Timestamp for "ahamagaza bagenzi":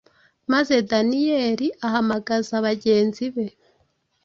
1.85-3.25